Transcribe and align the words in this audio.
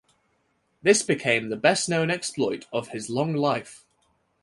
This 0.81 1.03
became 1.03 1.49
the 1.49 1.55
best-known 1.55 2.09
exploit 2.09 2.65
of 2.73 2.87
his 2.87 3.07
long 3.07 3.35
life. 3.35 3.85